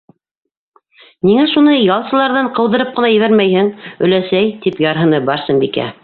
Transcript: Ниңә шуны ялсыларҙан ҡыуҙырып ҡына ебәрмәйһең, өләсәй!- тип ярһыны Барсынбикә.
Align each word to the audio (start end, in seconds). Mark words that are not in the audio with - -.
Ниңә 1.27 1.43
шуны 1.51 1.75
ялсыларҙан 1.79 2.49
ҡыуҙырып 2.59 2.95
ҡына 2.95 3.11
ебәрмәйһең, 3.11 3.69
өләсәй!- 4.07 4.49
тип 4.67 4.81
ярһыны 4.87 5.21
Барсынбикә. 5.29 5.87